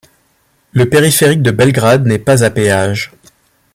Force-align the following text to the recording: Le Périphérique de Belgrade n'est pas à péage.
Le 0.71 0.89
Périphérique 0.89 1.43
de 1.43 1.51
Belgrade 1.51 2.07
n'est 2.07 2.17
pas 2.17 2.43
à 2.43 2.49
péage. 2.49 3.11